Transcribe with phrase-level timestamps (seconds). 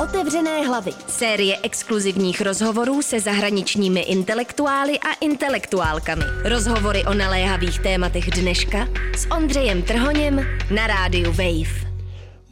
[0.00, 0.90] Otevřené hlavy.
[1.08, 6.22] Série exkluzivních rozhovorů se zahraničními intelektuály a intelektuálkami.
[6.44, 10.40] Rozhovory o naléhavých tématech dneška s Ondřejem Trhoněm
[10.74, 11.92] na rádiu Wave.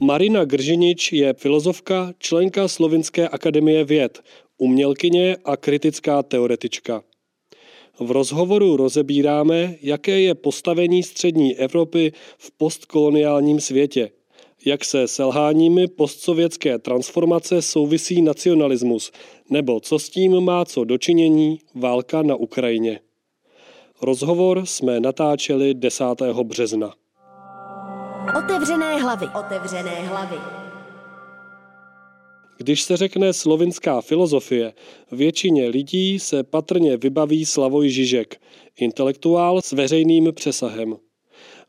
[0.00, 4.20] Marina Gržinič je filozofka, členka Slovinské akademie věd,
[4.59, 7.02] umělkyně a kritická teoretička.
[8.00, 14.11] V rozhovoru rozebíráme, jaké je postavení střední Evropy v postkoloniálním světě–
[14.66, 19.12] jak se selháními postsovětské transformace souvisí nacionalismus,
[19.51, 23.01] nebo co s tím má co dočinění válka na Ukrajině.
[24.02, 26.04] Rozhovor jsme natáčeli 10.
[26.42, 26.95] března.
[28.38, 29.27] Otevřené hlavy.
[29.38, 30.37] Otevřené hlavy.
[32.59, 34.73] Když se řekne slovinská filozofie,
[35.12, 38.40] většině lidí se patrně vybaví Slavoj Žižek,
[38.80, 40.96] intelektuál s veřejným přesahem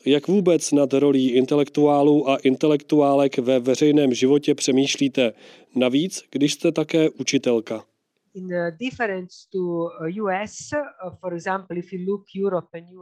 [0.05, 5.34] jak vůbec nad rolí intelektuálů a intelektuálek ve veřejném životě přemýšlíte,
[5.76, 7.84] navíc, když jste také učitelka.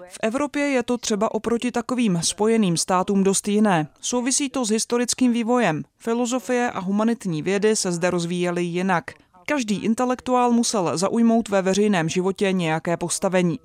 [0.09, 3.87] V Evropě je to třeba oproti takovým spojeným státům dost jiné.
[4.01, 5.83] Souvisí to s historickým vývojem.
[5.97, 9.11] Filozofie a humanitní vědy se zde rozvíjely jinak.
[9.49, 13.59] Každý intelektuál musel zaujmout ve veřejném životě nějaké postavení.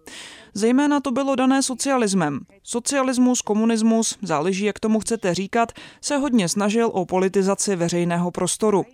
[0.54, 2.40] Zejména to bylo dané socialismem.
[2.62, 8.84] Socialismus, komunismus, záleží, jak tomu chcete říkat, se hodně snažil o politizaci veřejného prostoru.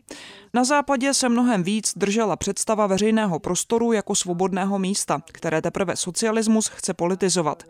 [0.55, 6.69] Na západě se mnohem víc držela představa veřejného prostoru jako svobodného místa, které teprve socialismus
[6.69, 7.63] chce politizovat.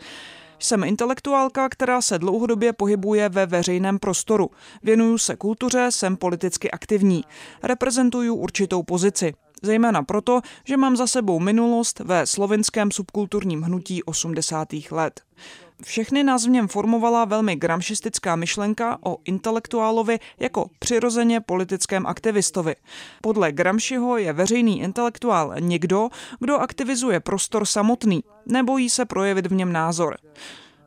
[0.62, 4.50] Jsem intelektuálka, která se dlouhodobě pohybuje ve veřejném prostoru.
[4.83, 7.25] Věnuju se kultuře, jsem politicky aktivní.
[7.62, 9.34] Reprezentuju určitou pozici.
[9.62, 14.69] Zejména proto, že mám za sebou minulost ve slovinském subkulturním hnutí 80.
[14.91, 15.20] let.
[15.83, 22.77] Všechny nás v něm formovala velmi gramšistická myšlenka o intelektuálovi jako přirozeně politickém aktivistovi.
[23.22, 26.08] Podle Gramsciho je veřejný intelektuál někdo,
[26.41, 30.16] kdo aktivizuje prostor samotný, nebojí se projevit v něm názor.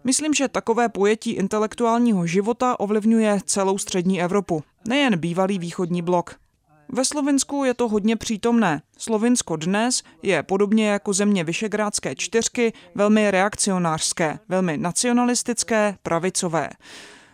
[0.03, 6.42] Myslím, že takové pojetí intelektuálního života ovlivňuje celou střední Evropu, nejen bývalý východní blok.
[6.89, 8.81] Ve Slovensku je to hodně přítomné.
[8.97, 16.69] Slovinsko dnes je podobně jako země Vyšegrádské čtyřky velmi reakcionářské, velmi nacionalistické, pravicové.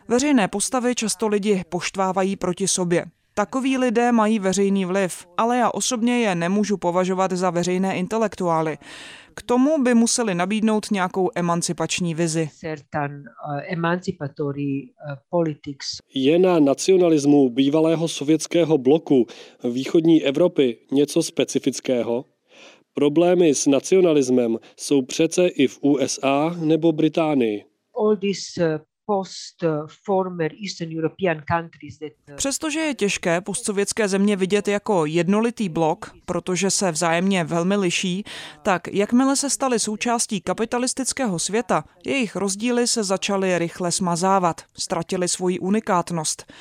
[0.08, 3.06] Veřejné postavy často lidi poštvávají proti sobě.
[3.40, 8.78] Takoví lidé mají veřejný vliv, ale já osobně je nemůžu považovat za veřejné intelektuály.
[9.34, 12.50] K tomu by museli nabídnout nějakou emancipační vizi.
[12.64, 13.66] Eh, eh,
[16.16, 19.26] Je na nacionalismu bývalého sovětského bloku
[19.64, 22.26] východní Evropy něco specifického?
[22.94, 27.64] Problémy s nacionalismem jsou přece i v USA nebo Británii.
[28.00, 28.80] All these
[32.36, 38.24] Přestože je těžké postsovětské země vidět jako jednolitý blok, protože se vzájemně velmi liší,
[38.64, 45.59] tak jakmile se staly součástí kapitalistického světa, jejich rozdíly se začaly rychle smazávat, ztratili svoji
[45.59, 46.53] unikátnost.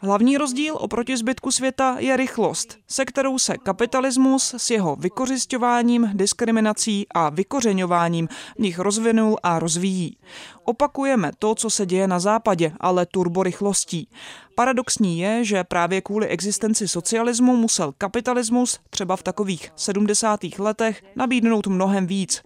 [0.00, 7.06] Hlavní rozdíl oproti zbytku světa je rychlost, se kterou se kapitalismus s jeho vykořišťováním, diskriminací
[7.14, 10.16] a vykořeňováním v nich rozvinul a rozvíjí.
[10.64, 14.08] Opakujeme to, co se děje na západě, ale turborychlostí.
[14.54, 20.40] Paradoxní je, že právě kvůli existenci socialismu musel kapitalismus třeba v takových 70.
[20.58, 22.42] letech nabídnout mnohem víc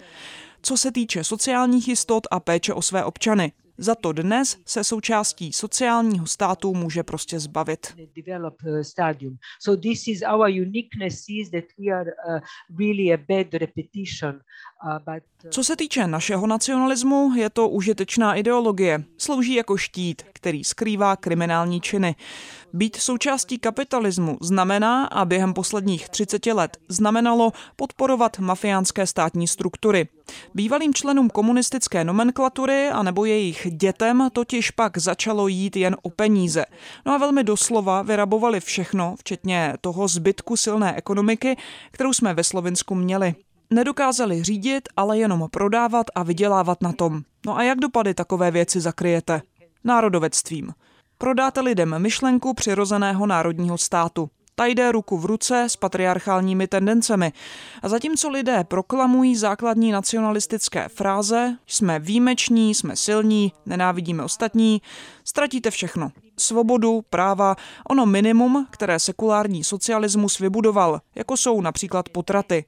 [0.62, 3.52] co se týče sociálních jistot a péče o své občany.
[3.82, 7.87] Za to dnes se součástí sociálního státu může prostě zbavit.
[15.50, 19.04] Co se týče našeho nacionalismu, je to užitečná ideologie.
[19.19, 22.15] Slouží jako štít, který skrývá kriminální činy.
[22.75, 30.09] Být součástí kapitalismu znamená, a během posledních 30 let znamenalo podporovat mafiánské státní struktury.
[30.55, 36.65] Bývalým členům komunistické nomenklatury a nebo jejich dětem totiž pak začalo jít jen o peníze.
[37.06, 41.57] No a velmi doslova vyrabovali všechno, včetně toho zbytku silné ekonomiky,
[41.91, 43.34] kterou jsme ve Slovensku měli.
[43.71, 47.22] Nedokázali řídit, ale jenom prodávat a vydělávat na tom.
[47.47, 49.42] No a jak dopady takové věci zakryjete?
[49.84, 50.72] Národovectvím.
[51.22, 54.30] Prodáte lidem myšlenku přirozeného národního státu.
[54.54, 57.33] Ta jde ruku v ruce s patriarchálními tendencemi.
[57.83, 64.83] A zatímco lidé proklamují základní nacionalistické fráze, jsme výjimeční, jsme silní, nenávidíme ostatní,
[65.24, 66.10] ztratíte všechno.
[66.39, 67.57] Svobodu, práva,
[67.91, 72.65] ono minimum, které sekulární socialismus vybudoval, jako jsou například potraty.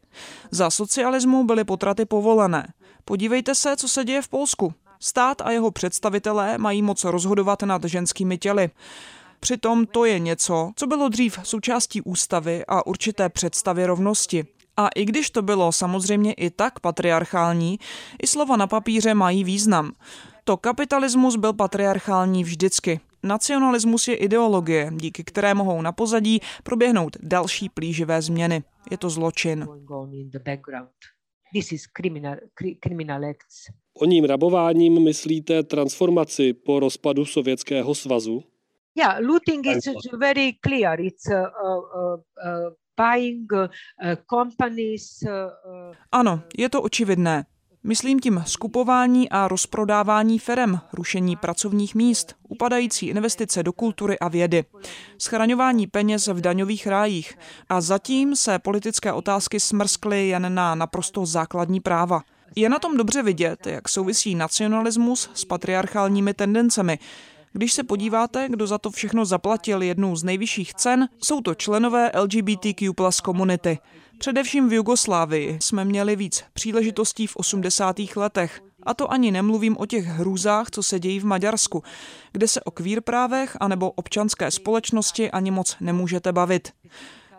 [0.50, 2.72] Za socialismu byly potraty povolené.
[3.04, 4.74] Podívejte se, co se děje v Polsku.
[5.00, 8.70] Stát a jeho představitelé mají moc rozhodovat nad ženskými těly.
[9.40, 14.46] Přitom to je něco, co bylo dřív součástí ústavy a určité představy rovnosti.
[14.76, 17.78] A i když to bylo samozřejmě i tak patriarchální,
[18.22, 19.92] i slova na papíře mají význam.
[20.44, 23.00] To kapitalismus byl patriarchální vždycky.
[23.22, 28.62] Nacionalismus je ideologie, díky které mohou na pozadí proběhnout další plíživé změny.
[28.90, 29.68] Je to zločin.
[33.94, 38.44] O ním rabováním myslíte transformaci po rozpadu Sovětského svazu?
[38.96, 39.84] Yeah, looting is
[40.18, 41.00] very clear.
[41.00, 43.68] It's uh, uh, uh, buying uh,
[44.30, 45.18] companies.
[45.26, 47.44] Uh, ano, je to očividné.
[47.86, 54.64] Myslím tím skupování a rozprodávání firem, rušení pracovních míst, upadající investice do kultury a vědy,
[55.18, 57.38] schraňování peněz v daňových rájích
[57.68, 62.22] a zatím se politické otázky smrskly jen na naprosto základní práva.
[62.56, 66.98] Je na tom dobře vidět, jak souvisí nacionalismus s patriarchálními tendencemi,
[67.52, 72.10] když se podíváte, kdo za to všechno zaplatil jednu z nejvyšších cen, jsou to členové
[72.20, 73.78] LGBTQ plus komunity.
[74.18, 77.96] Především v Jugoslávii jsme měli víc příležitostí v 80.
[78.16, 78.60] letech.
[78.82, 81.82] A to ani nemluvím o těch hrůzách, co se dějí v Maďarsku,
[82.32, 86.72] kde se o queer právech anebo občanské společnosti ani moc nemůžete bavit.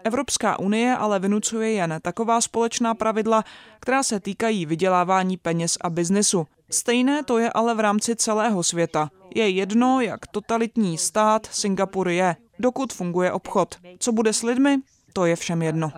[0.04, 3.44] Evropská unie ale vynucuje jen taková společná pravidla,
[3.80, 6.48] která se týkají vydělávání peněz a biznesu.
[6.72, 9.10] Stejné to je ale v rámci celého světa.
[9.36, 13.76] Je jedno, jak totalitní stát Singapur je, dokud funguje obchod.
[14.00, 14.78] Co bude s lidmi,
[15.14, 15.92] to je všem jedno.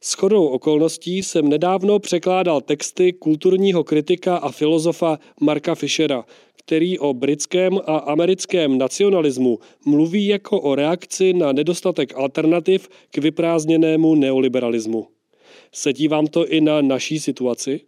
[0.00, 6.24] S chodou okolností jsem nedávno překládal texty kulturního kritika a filozofa Marka Fischera,
[6.58, 14.14] který o britském a americkém nacionalismu mluví jako o reakci na nedostatek alternativ k vyprázdněnému
[14.14, 15.06] neoliberalismu.
[15.72, 17.80] Sedí vám to i na naší situaci?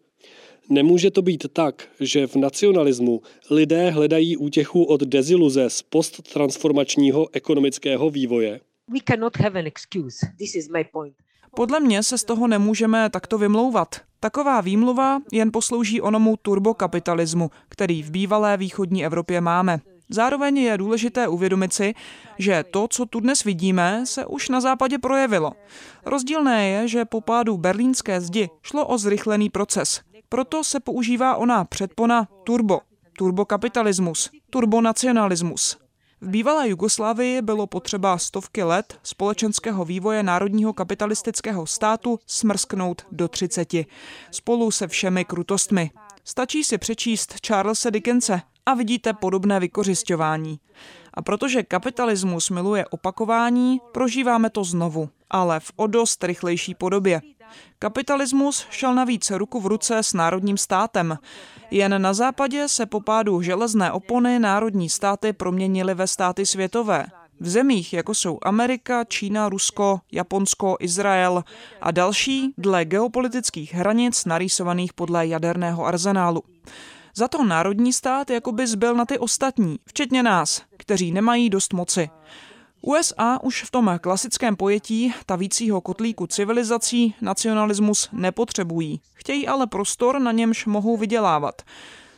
[0.71, 8.11] Nemůže to být tak, že v nacionalismu lidé hledají útěchu od deziluze z posttransformačního ekonomického
[8.11, 8.61] vývoje?
[8.89, 10.27] We cannot have an excuse.
[10.39, 11.15] This is my point.
[11.57, 13.97] Podle mě se z toho nemůžeme takto vymlouvat.
[14.21, 19.81] Taková výmluva jen poslouží onomu turbokapitalismu, který v bývalé východní Evropě máme.
[20.09, 21.95] Zároveň je důležité uvědomit si,
[22.39, 25.53] že to, co tu dnes vidíme, se už na západě projevilo.
[26.07, 30.01] Rozdílné je, že po pádu berlínské zdi šlo o zrychlený proces.
[30.29, 32.81] Proto se používá ona předpona turbo,
[33.19, 35.76] turbokapitalismus, turbonacionalismus.
[36.21, 43.69] V bývalé Jugoslávii bylo potřeba stovky let společenského vývoje národního kapitalistického státu smrsknout do 30,
[44.31, 45.91] spolu se všemi krutostmi.
[46.25, 50.61] Stačí si přečíst Charlesa Dickense a vidíte podobné vykořišťování.
[51.15, 57.20] A protože kapitalismus miluje opakování, prožíváme to znovu, ale v o dost rychlejší podobě.
[57.79, 61.19] Kapitalismus šel navíc ruku v ruce s národním státem.
[61.70, 67.06] Jen na západě se po pádu železné opony národní státy proměnily ve státy světové.
[67.41, 71.44] V zemích, jako jsou Amerika, Čína, Rusko, Japonsko, Izrael
[71.81, 76.43] a další, dle geopolitických hranic narýsovaných podle jaderného arzenálu.
[77.17, 82.11] Za to národní stát jakoby zbyl na ty ostatní, včetně nás, kteří nemají dost moci.
[82.87, 89.01] USA už v tom klasickém pojetí tavícího kotlíku civilizací nacionalismus nepotřebují.
[89.15, 91.63] Chtějí ale prostor, na němž mohou vydělávat.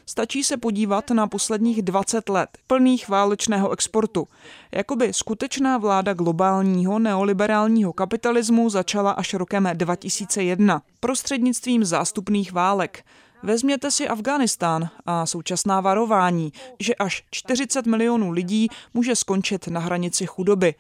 [0.07, 4.29] Stačí se podívat na posledních 20 let plných válečného exportu.
[4.73, 13.05] Jakoby skutečná vláda globálního neoliberálního kapitalismu začala až rokem 2001 prostřednictvím zástupných válek.
[13.43, 20.27] Vezměte si Afghánistán a současná varování, že až 40 milionů lidí může skončit na hranici
[20.27, 20.75] chudoby.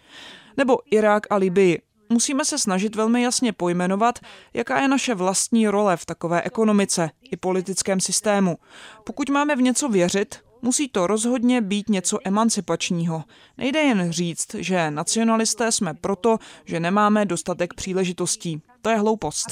[0.56, 1.82] Nebo Irák a Libii.
[2.08, 4.18] Musíme se snažit velmi jasně pojmenovat,
[4.54, 8.58] jaká je naše vlastní role v takové ekonomice i politickém systému.
[9.04, 13.25] Pokud máme v něco věřit, musí to rozhodně být něco emancipačního.
[13.58, 18.62] Nejde jen říct, že nacionalisté jsme proto, že nemáme dostatek příležitostí.
[18.82, 19.46] To je hloupost.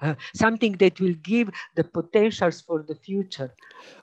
[0.00, 3.50] Uh, something that will give the potentials for the future.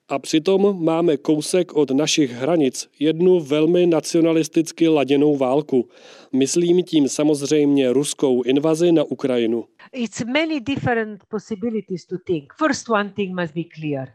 [0.07, 5.89] A přitom máme kousek od našich hranic jednu velmi nacionalisticky laděnou válku.
[6.33, 9.65] Myslím tím samozřejmě ruskou invazi na Ukrajinu.
[9.93, 12.53] It's many different possibilities to think.
[12.57, 14.11] First one thing must be clear.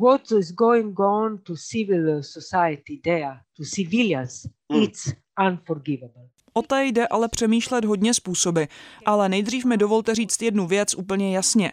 [0.00, 4.82] What is going on to civil society there, to civilians, mm.
[4.82, 6.28] it's unforgivable.
[6.52, 8.62] O té jde ale přemýšlet hodně způsoby,
[9.06, 11.72] ale nejdřív mi dovolte říct jednu věc úplně jasně.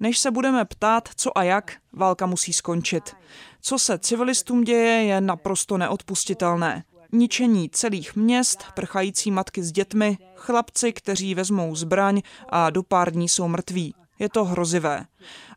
[0.00, 3.16] Než se budeme ptát, co a jak, válka musí skončit.
[3.60, 6.84] Co se civilistům děje, je naprosto neodpustitelné.
[7.12, 13.28] Ničení celých měst, prchající matky s dětmi, chlapci, kteří vezmou zbraň a do pár dní
[13.28, 13.94] jsou mrtví.
[14.18, 15.04] Je to hrozivé.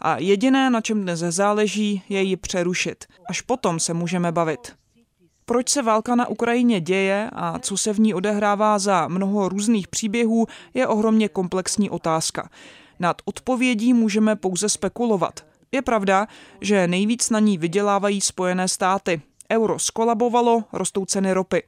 [0.02, 3.06] A jediné, na čem dnes záleží, je ji přerušit.
[3.30, 4.76] Až potom se můžeme bavit.
[5.46, 9.88] Proč se válka na Ukrajině děje a co se v ní odehrává za mnoho různých
[9.88, 12.50] příběhů, je ohromně komplexní otázka.
[13.00, 15.46] Nad odpovědí můžeme pouze spekulovat.
[15.72, 16.28] Je pravda,
[16.62, 19.22] že nejvíc na ní vydělávají Spojené státy.
[19.52, 21.64] Euro skolabovalo, rostou ceny ropy.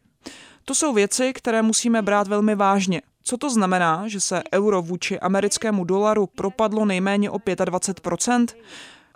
[0.65, 3.01] To jsou věci, které musíme brát velmi vážně.
[3.23, 8.47] Co to znamená, že se euro vůči americkému dolaru propadlo nejméně o 25%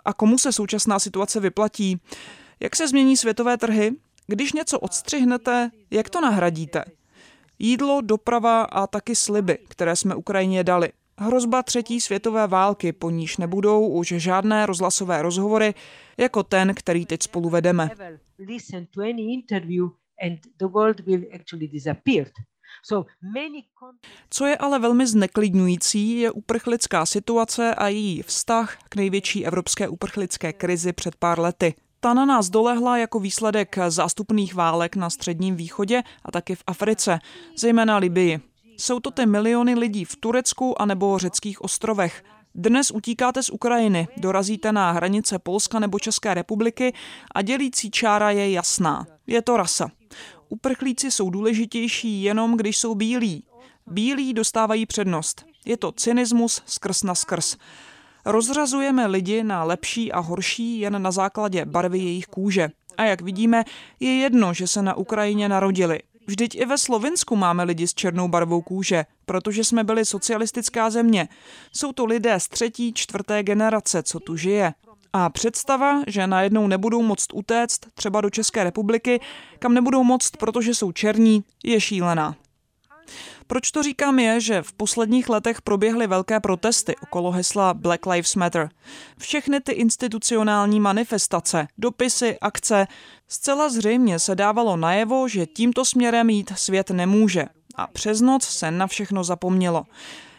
[0.04, 2.00] A komu se současná situace vyplatí?
[2.60, 3.92] Jak se změní světové trhy?
[4.26, 6.84] Když něco odstřihnete, jak to nahradíte?
[7.58, 10.92] Jídlo, doprava a taky sliby, které jsme Ukrajině dali.
[11.18, 15.74] Hrozba třetí světové války, po níž nebudou už žádné rozhlasové rozhovory,
[16.18, 17.90] jako ten, který teď spolu vedeme.
[24.30, 30.52] Co je ale velmi zneklidňující, je uprchlická situace a její vztah k největší evropské uprchlické
[30.52, 31.74] krizi před pár lety.
[32.04, 37.18] Ta na nás dolehla jako výsledek zástupných válek na Středním východě a taky v Africe,
[37.58, 38.40] zejména Libii.
[38.76, 42.24] Jsou to ty miliony lidí v Turecku a nebo řeckých ostrovech.
[42.54, 46.92] Dnes utíkáte z Ukrajiny, dorazíte na hranice Polska nebo České republiky
[47.34, 49.06] a dělící čára je jasná.
[49.26, 49.90] Je to rasa.
[50.48, 53.44] Uprchlíci jsou důležitější jenom, když jsou bílí.
[53.86, 55.44] Bílí dostávají přednost.
[55.64, 57.56] Je to cynismus skrz na skrz.
[58.24, 62.68] Rozřazujeme lidi na lepší a horší jen na základě barvy jejich kůže.
[62.96, 63.64] A jak vidíme,
[64.00, 66.00] je jedno, že se na Ukrajině narodili.
[66.26, 71.28] Vždyť i ve Slovinsku máme lidi s černou barvou kůže, protože jsme byli socialistická země.
[71.72, 74.74] Jsou to lidé z třetí, čtvrté generace, co tu žije.
[75.12, 79.20] A představa, že najednou nebudou moct utéct třeba do České republiky,
[79.58, 82.36] kam nebudou moct, protože jsou černí, je šílená.
[83.46, 88.34] Proč to říkám je, že v posledních letech proběhly velké protesty okolo hesla Black Lives
[88.34, 88.68] Matter.
[89.18, 92.86] Všechny ty institucionální manifestace, dopisy, akce,
[93.28, 97.44] zcela zřejmě se dávalo najevo, že tímto směrem jít svět nemůže.
[97.74, 99.84] A přes noc se na všechno zapomnělo.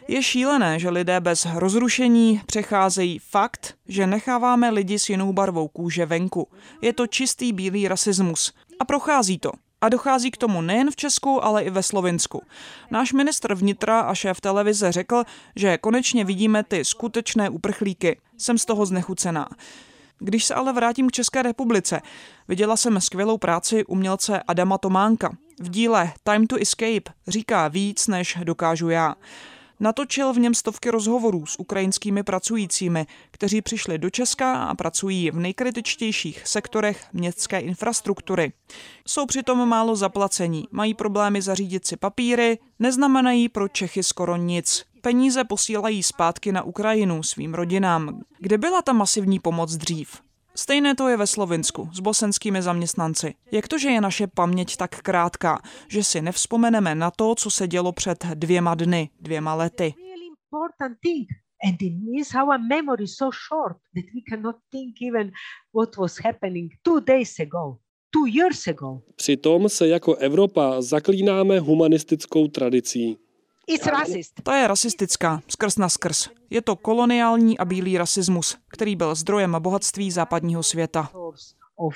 [0.08, 6.06] Je šílené, že lidé bez rozrušení přecházejí fakt, že necháváme lidi s jinou barvou kůže
[6.06, 6.48] venku.
[6.82, 8.53] Je to čistý bílý rasismus.
[8.80, 9.51] A prochází to.
[9.83, 12.41] A dochází k tomu nejen v Česku, ale i ve Slovinsku.
[12.91, 15.23] Náš ministr vnitra a šéf televize řekl,
[15.55, 18.19] že konečně vidíme ty skutečné uprchlíky.
[18.37, 19.49] Jsem z toho znechucená.
[20.19, 22.01] Když se ale vrátím k České republice,
[22.47, 25.37] viděla jsem skvělou práci umělce Adama Tománka.
[25.59, 29.15] V díle Time to Escape říká víc, než dokážu já.
[29.83, 35.39] Natočil v něm stovky rozhovorů s ukrajinskými pracujícími, kteří přišli do Česka a pracují v
[35.39, 38.53] nejkritičtějších sektorech městské infrastruktury.
[39.07, 44.85] Jsou přitom málo zaplacení, mají problémy zařídit si papíry, neznamenají pro Čechy skoro nic.
[45.01, 48.21] Peníze posílají zpátky na Ukrajinu svým rodinám.
[48.39, 50.21] Kde byla ta masivní pomoc dřív?
[50.55, 53.33] Stejné to je ve Slovinsku s bosenskými zaměstnanci.
[53.51, 57.67] Jak to, že je naše paměť tak krátká, že si nevzpomeneme na to, co se
[57.67, 59.93] dělo před dvěma dny, dvěma lety?
[61.65, 65.31] And it means our memory is so short that we cannot think even
[65.74, 67.77] what was happening two days ago.
[68.12, 69.01] Two years ago.
[69.15, 73.17] Přitom se jako Evropa zaklínáme humanistickou tradicí.
[73.67, 74.34] It's racist.
[74.43, 76.29] Ta je rasistická, skrz na skrz.
[76.50, 81.10] Je to koloniální a bílý rasismus, který byl zdrojem bohatství západního světa.
[81.77, 81.93] Uh,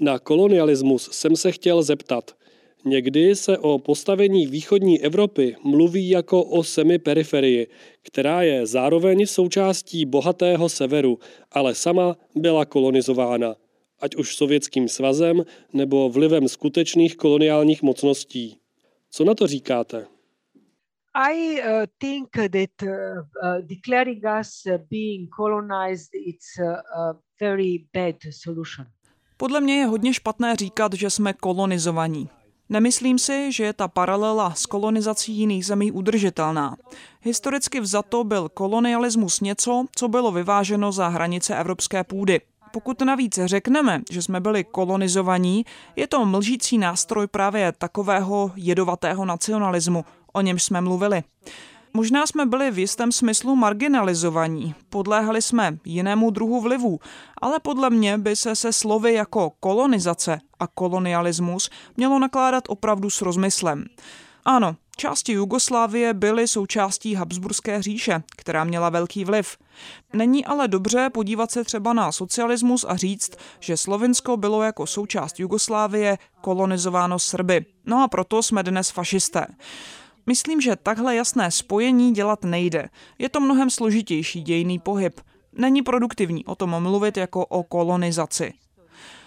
[0.00, 2.36] na kolonialismus jsem se chtěl zeptat.
[2.84, 7.66] Někdy se o postavení východní Evropy mluví jako o semiperiferii,
[8.02, 11.18] která je zároveň součástí bohatého severu,
[11.52, 13.54] ale sama byla kolonizována,
[14.00, 18.63] ať už sovětským svazem nebo vlivem skutečných koloniálních mocností.
[19.14, 20.06] Co na to říkáte?
[21.14, 21.66] I uh,
[21.98, 28.86] think that uh, uh, declaring us being colonized it's a, a very bad solution.
[29.36, 32.28] Podle mě je hodně špatné říkat, že jsme kolonizovaní.
[32.68, 36.76] Nemyslím si, že je ta paralela s kolonizací jiných zemí udržitelná.
[37.22, 42.40] Historicky vzato byl kolonialismus něco, co bylo vyváženo za hranice evropské půdy.
[42.74, 45.64] Pokud navíc řekneme, že jsme byli kolonizovaní,
[45.96, 51.22] je to mlžící nástroj právě takového jedovatého nacionalismu, o němž jsme mluvili.
[51.92, 57.00] Možná jsme byli v jistém smyslu marginalizovaní, podléhali jsme jinému druhu vlivu,
[57.42, 63.22] ale podle mě by se se slovy jako kolonizace a kolonialismus mělo nakládat opravdu s
[63.22, 63.84] rozmyslem.
[64.44, 69.56] Ano, části Jugoslávie byly součástí Habsburské říše, která měla velký vliv.
[70.12, 75.40] Není ale dobře podívat se třeba na socialismus a říct, že Slovinsko bylo jako součást
[75.40, 77.66] Jugoslávie kolonizováno Srby.
[77.86, 79.46] No a proto jsme dnes fašisté.
[80.26, 82.88] Myslím, že takhle jasné spojení dělat nejde.
[83.18, 85.20] Je to mnohem složitější dějný pohyb.
[85.52, 88.52] Není produktivní o tom mluvit jako o kolonizaci.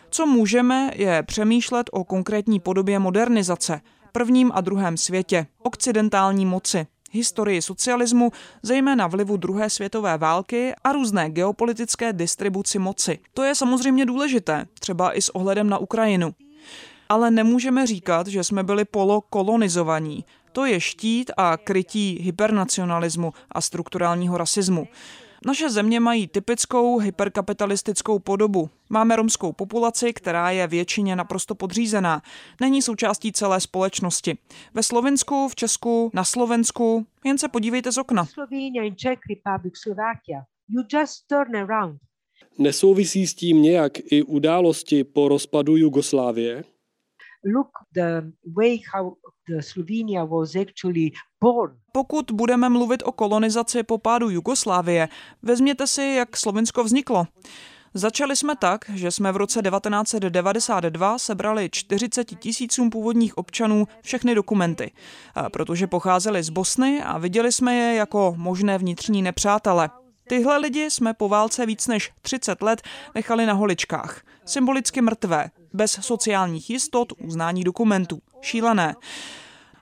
[0.09, 3.81] Co můžeme, je přemýšlet o konkrétní podobě modernizace,
[4.17, 8.31] prvním a druhém světě, okcidentální moci, historii socialismu,
[8.63, 13.19] zejména vlivu druhé světové války a různé geopolitické distribuci moci.
[13.33, 16.35] To je samozřejmě důležité, třeba i s ohledem na Ukrajinu.
[17.09, 20.25] Ale nemůžeme říkat, že jsme byli polokolonizovaní.
[20.51, 24.87] To je štít a krytí hypernacionalismu a strukturálního rasismu.
[25.45, 28.69] Naše země mají typickou hyperkapitalistickou podobu.
[28.89, 32.21] Máme romskou populaci, která je většině naprosto podřízená.
[32.61, 34.37] Není součástí celé společnosti.
[34.73, 38.25] Ve Slovensku, v Česku, na Slovensku, jen se podívejte z okna.
[42.57, 46.63] Nesouvisí s tím nějak i události po rozpadu Jugoslávie?
[47.45, 49.13] Look the way how
[49.61, 51.11] Slovenia was actually
[51.43, 51.77] born.
[51.91, 55.09] Pokud budeme mluvit o kolonizaci po pádu Jugoslávie,
[55.41, 57.25] vezměte si, jak Slovinsko vzniklo.
[57.93, 64.91] Začali jsme tak, že jsme v roce 1992 sebrali 40 tisícům původních občanů všechny dokumenty,
[65.51, 69.89] protože pocházeli z Bosny a viděli jsme je jako možné vnitřní nepřátele.
[70.29, 72.81] Tyhle lidi jsme po válce víc než 30 let
[73.15, 74.21] nechali na holičkách.
[74.45, 78.19] Symbolicky mrtvé, bez sociálních jistot, uznání dokumentů.
[78.41, 78.95] Šílené.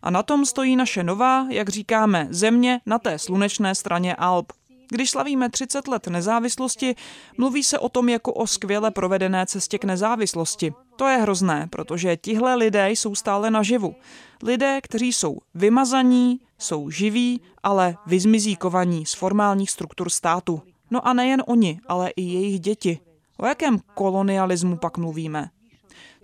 [0.02, 4.54] A na tom stojí naše nová, jak říkáme, země na té slunečné straně Alp.
[4.90, 6.96] Když slavíme 30 let nezávislosti,
[7.38, 10.74] mluví se o tom jako o skvěle provedené cestě k nezávislosti.
[10.96, 13.96] To je hrozné, protože tihle lidé jsou stále naživu.
[14.44, 20.62] Lidé, kteří jsou vymazaní, jsou živí, ale vyzmizíkovaní z formálních struktur státu.
[20.92, 23.00] No a nejen oni, ale i jejich děti.
[23.38, 25.50] O jakém kolonialismu pak mluvíme?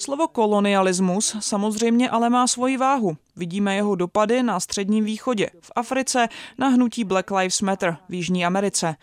[0.01, 3.17] Slovo kolonialismus samozřejmě ale má svoji váhu.
[3.36, 6.27] Vidíme jeho dopady na Středním východě, v Africe,
[6.58, 8.96] na hnutí Black Lives Matter v Jižní Americe.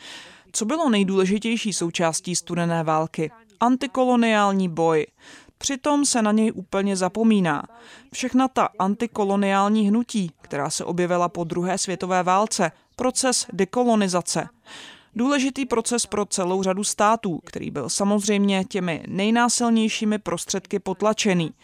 [0.52, 3.30] Co bylo nejdůležitější součástí studené války?
[3.60, 5.06] Antikoloniální boj.
[5.58, 7.62] Přitom se na něj úplně zapomíná.
[8.12, 14.48] Všechna ta antikoloniální hnutí, která se objevila po druhé světové válce, proces dekolonizace.
[15.18, 21.54] Důležitý proces pro celou řadu států, který byl samozřejmě těmi nejnásilnějšími prostředky potlačený.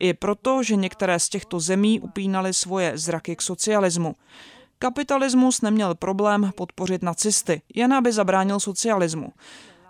[0.00, 4.16] I proto, že některé z těchto zemí upínaly svoje zraky k socialismu.
[4.78, 9.32] Kapitalismus neměl problém podpořit nacisty, jen aby zabránil socialismu.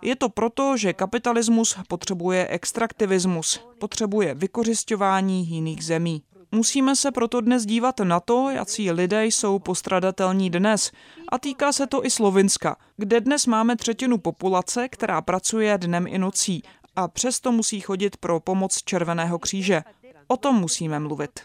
[0.01, 6.21] Je to proto, že kapitalismus potřebuje extraktivismus, potřebuje vykořišťování jiných zemí.
[6.51, 10.91] Musíme se proto dnes dívat na to, jaký lidé jsou postradatelní dnes.
[11.31, 16.17] A týká se to i Slovinska, kde dnes máme třetinu populace, která pracuje dnem i
[16.17, 16.63] nocí
[16.95, 19.81] a přesto musí chodit pro pomoc Červeného kříže.
[20.27, 21.39] O tom musíme mluvit.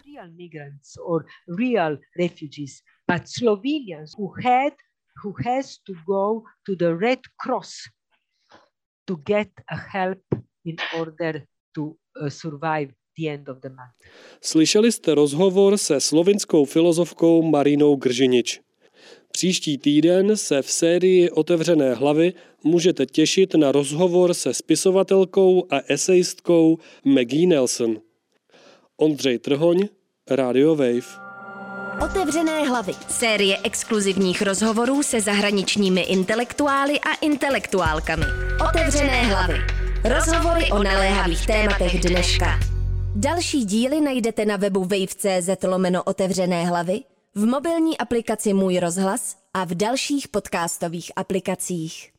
[11.87, 12.93] uh, survive
[14.43, 18.61] Slyšeli jste rozhovor se slovinskou filozofkou Marinou Gržinič.
[19.33, 22.33] Příští týden se v sérii Otevřené hlavy
[22.65, 27.97] můžete těšit na rozhovor se spisovatelkou a esejistkou Maggie Nelson.
[28.97, 29.89] Ondřej Trhoň,
[30.31, 31.31] Radio Wave.
[32.05, 32.93] Otevřené hlavy.
[33.09, 38.25] Série exkluzivních rozhovorů se zahraničními intelektuály a intelektuálkami.
[38.69, 39.55] Otevřené hlavy.
[40.05, 42.80] Rozhovory o naléhavých tématech dneška.
[43.17, 47.01] Další díly najdete na webu wave.cz lomeno otevřené hlavy,
[47.35, 52.10] v mobilní aplikaci Můj rozhlas a v dalších podcastových aplikacích.